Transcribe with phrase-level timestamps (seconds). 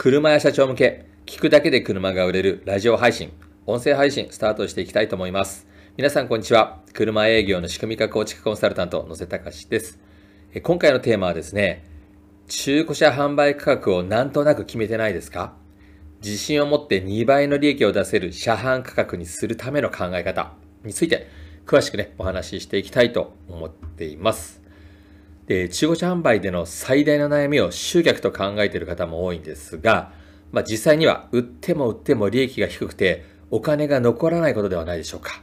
[0.00, 3.32] 車や社長向け、聞くだけで車が売れるラジオ配信、
[3.66, 5.66] 音声配信スタートしていきたいと思います。
[5.96, 6.78] 皆さんこんにちは。
[6.92, 9.98] 車営業の仕組み化構築コンサルタント、野瀬隆です。
[10.62, 11.84] 今回のテーマはですね、
[12.46, 15.56] 中古車販売価格をなんとなく決めてないですか？
[16.22, 20.52] 自信を持って2倍の利益を出せる車販価格にするための考え方
[20.84, 21.26] について
[21.66, 24.62] 詳しくね、お話ししていきたいと思っています。
[25.48, 30.12] で、中古車販売での最大の悩みを集客と考えている方も多いんですが、
[30.52, 35.42] まあ、実際には売っても売っても利益が低くてお金が残らないことではないでしょうか。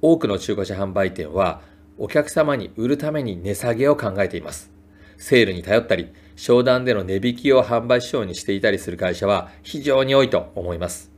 [0.00, 1.62] 多くの中古車販売店は
[1.98, 4.70] お客様に売るために値下げを考えています。
[5.16, 11.10] セールに頼ったり、商談での値引きを販売仕様にしていたりする会社は非常に多いと思います。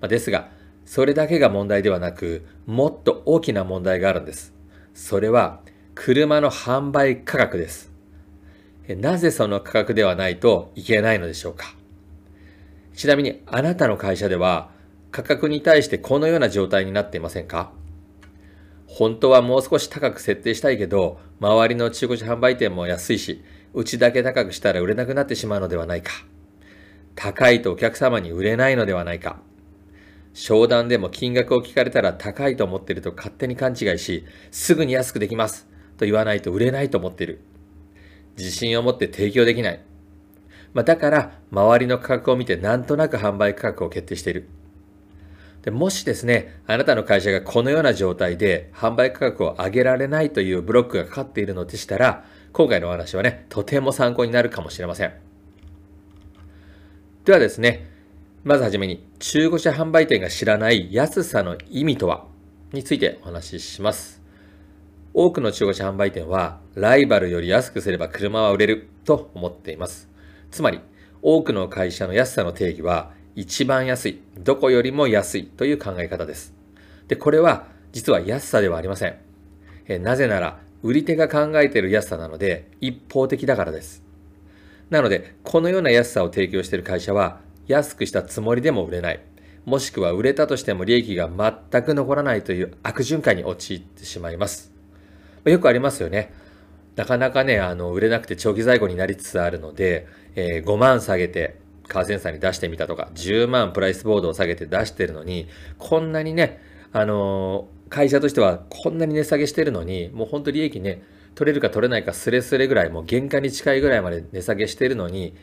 [0.00, 0.50] まあ、ですが、
[0.84, 4.52] それだけが問題ではなく、もっと大きな問題があるんです。
[4.92, 5.60] それは、
[5.94, 7.90] 車の販売価格です。
[8.88, 11.74] なぜその価格ではないといけないのでしょうか？
[12.94, 14.70] ちなみにあなたの会社では
[15.10, 17.72] 価格に対してこのような状態になっていませんか？
[18.86, 26.12] 本当はもう少し高く設定したいけど、周りの中古車販売店も安いし、うちだけ高くしたら売れなくなってしまうのではないか。
[27.14, 29.38] 高いとお客様に売れないのではないか。
[30.32, 35.68] 商談でも金額を聞かれたら高いと思っていると勝手に勘違いし、すぐに安くできます。
[35.96, 37.40] と言わないと売れないと思っている。
[38.36, 39.80] 自信を持って提供できない。
[40.72, 44.48] まあ、だから、周りの価格を見てなんとなく販売価格を決定している。
[45.62, 55.12] でもしですね、あなたの会社がこのような状態で販売価格を上げられないというブロックがかかっているのでしたら、今回のお話はね、とても参考になるかもしれません。
[57.24, 57.88] ではですね、
[58.42, 62.26] まずはじめに、中古車販売店が知らない安さの意味とは
[62.72, 64.23] についてお話しします。
[65.14, 70.08] 多くの中古車販売店は、ライバルより安くすれば車は売れると思っています。
[70.50, 70.80] つまり、
[71.22, 76.52] 多くの会社の安さの定義は、一番安い、どこよりも安いという考え方です。
[77.06, 79.14] で、これは実は安さではありません。
[79.86, 84.02] えなぜなら、売り手が考えている安さなので、一方的だからです。
[84.90, 87.38] なので、このような安さを提供している会社は、
[87.68, 89.20] 安くしたつもりでも売れない。
[89.64, 94.73] もしくは売れたとしても利益が全く残らないという悪循環に陥ってしまいます。
[95.44, 96.32] よくありますよね。
[96.96, 100.06] なかなかね、あの、売れなくて長期在庫になりつつあるので、
[100.36, 106.60] えー、5万下げて、カーセンサーに出してみたとか、10万プライスボードを下げて出してるのに、こんなにね、
[106.92, 111.02] あのー、会社としてはこんなに値下げしてるのに、もう本当利益ね、
[111.34, 115.34] 取れるか取れないかスレスレぐらい、もう原価に近いぐらいまで値下げしてるのに、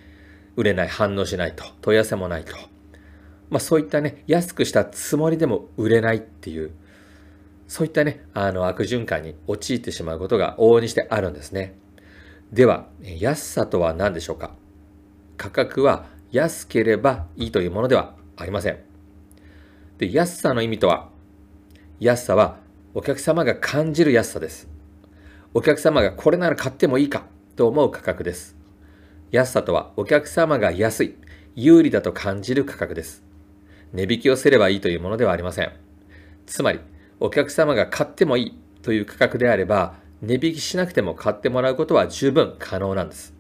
[0.56, 2.56] 売れない、反応しないと、問い合わせもないと。
[3.50, 6.72] まあそういったね、安くしたつもりでも売れないっていう、
[7.72, 11.74] そういったね、あの悪循環に陥ってしまうことが往々にしてあるんですね。
[12.52, 14.52] では、安さとは何でしょうか？
[15.38, 18.80] 価格は安ければいいというものではありません。
[20.00, 21.08] で、安さの意味とは、
[22.02, 22.58] 安さは
[22.94, 24.68] お客様が感じる安さです。
[25.54, 27.24] お客様がこれなら買ってもいいか
[27.56, 28.58] と思う価格です。
[29.32, 31.16] 安さとはお客様が安い、
[31.56, 33.24] 有利だと感じる価格です。
[33.94, 35.72] 値引きをすればいいというものではありません。
[36.46, 36.82] つまり、
[37.22, 43.34] お客様が買ってもいいという価格であれば、値引きしなくても買ってもらうことは十分可能なんです。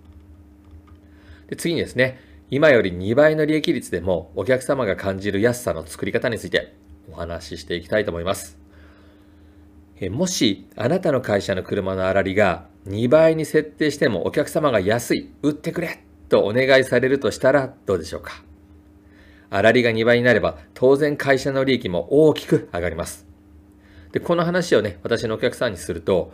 [1.48, 2.20] で次にですね、
[2.52, 6.76] 今より2倍の利益率でもお客様が感じる安さの作り方について
[7.12, 8.60] お話ししていきたいと思います。
[10.00, 18.44] えもしあなたの会社の車の粗利が2倍に設定してもお客様が安い、売ってくれとお願いされるとしたらどうでしょうか。
[19.50, 23.31] 粗利が2倍になれば当然会社の利益も大きく上がります。
[24.12, 26.34] で、この話をね、私のお客さんにすると、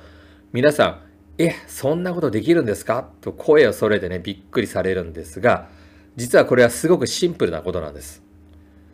[0.52, 1.02] 皆さん、
[1.38, 3.10] え、そんなことできるんですか？
[3.22, 5.70] と声を揃えてね、びっくりされるんですが、
[6.16, 8.24] 実はこれはすごくシンプルなことなんです。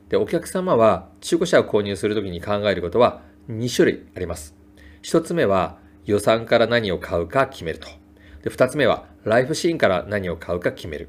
[0.10, 4.56] で、お客様は中古車を購入するときに考えることは2種類あります。
[5.04, 7.88] 1つ目は予算から何を買うか決めると。
[8.44, 11.08] で、2つ目はライフシーンから何を買うか決める。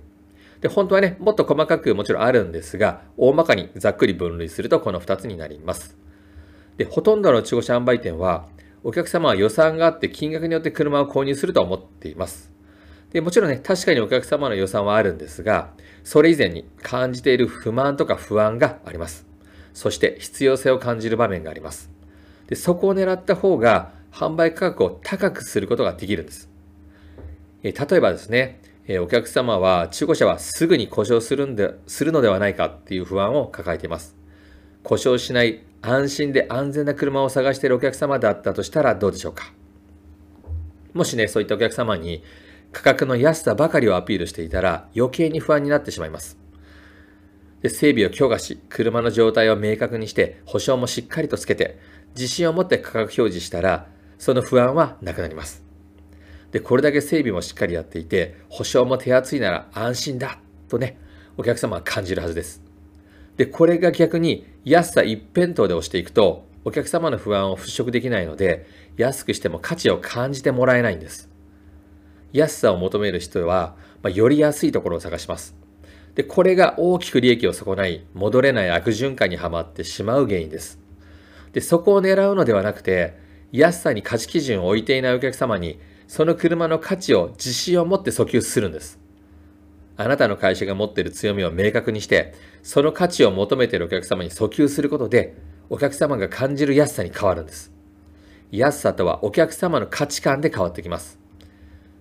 [0.61, 5.99] で、本当はね、もっと細かくもちろんあるんですが、大まかにざっくり分類するとこの2つになります。
[6.77, 8.47] で、ほとんどの中古車販売店は、
[8.83, 12.53] お客様は予算があって金額によって車を購入すると思っています。
[13.13, 15.71] で、もちろんね、確かにお客様の予算はあるんですが、
[16.03, 19.27] それ以前に感じている不満とか不安があります。
[19.73, 21.91] そして必要性を感じる場面があります。
[22.49, 26.51] で、そこを狙った方が販売価格を高くすることができるんです。
[27.63, 34.17] え例えばですね、えお客様は中古車はすぐに故障するんでするのではないかっていう不安を抱えています。
[34.83, 39.53] 故障しない安心で安全な車を探しているお客様だったとしたらどうでしょうか？
[40.95, 42.23] もしね、そういったお客様に
[42.73, 46.39] 価格の安さばかりをアピールしていたら余計に不安になってしまいます。
[47.63, 51.79] で整備を強化し、車の状態を明確にして、保証もしっかりとつけて、
[52.15, 53.87] 自信を持って価格表示したら、
[54.19, 55.63] その不安はなくなります。
[56.51, 60.39] で、これだけ整備もしっかりやっていて、保証も手厚いなら安心だ
[60.69, 60.99] とね、
[61.37, 62.64] お客様は感じるはずです。
[63.37, 68.67] で、これが逆に安さ一辺倒で押していくと、お客様の不安を払拭できないので、
[68.97, 71.29] 安くしても価値を感じてもらえないんです。
[72.33, 75.55] 安さを求める人は、まあ、より安いところを探します。
[76.15, 80.79] で、これが大きく利益を損ない戻れない悪循環にはまってしまう原因です。
[81.53, 83.15] で、そこを狙うのではなくて、
[83.53, 85.79] 安さに価値基準を置いていないお客様に、
[86.09, 89.04] その車の価値を自信を持って訴求するんです。
[89.97, 95.37] あなたの会社が持っている強みを明確にして、その価値を求めているお客様に訴求することで、
[95.71, 97.73] お客様が感じる安さに変わるんです。
[98.51, 101.19] 安さとはお客様の価値観で変わってきます。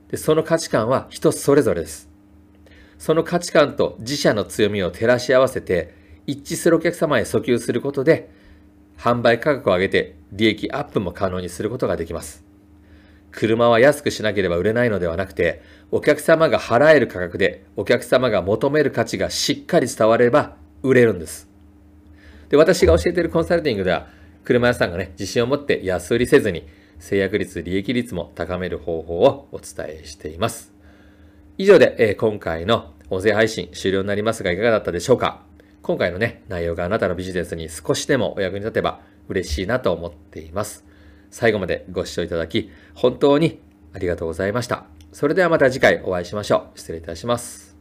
[0.09, 2.09] でその価値観は人それぞれです。
[2.99, 5.93] その価値観と自社の強みを照らし合わせて
[6.27, 8.29] 一致するお客様へ訴求することで
[8.97, 12.52] 販売価格を上げて利益アップも可能にすることができます。
[13.35, 21.49] 車は安くしなければ売れないのではなくてお客様が払える価格でお客様が求める価値がしっかり伝われば売れるんです。
[22.49, 24.07] で、私が教えているコンサルティングでは
[24.43, 26.67] 車屋さんがね、自信を持って安売りせずに
[26.99, 30.71] 制約率、利益率も高める方法をお伝えしています。
[31.57, 35.41] 以上で、えー、今回の音声配信終了になりますがいかがだったでしょうか？
[35.81, 40.85] 今回のね、内容があなたのビジネスに少しでもお役に立てば嬉しいなと思っています。
[41.33, 43.59] 最後までご視聴いただき、本当に
[43.91, 44.85] ありがとうございました。
[45.11, 46.79] それではまた次回お会いしましょう。
[46.79, 47.72] 失礼いたします。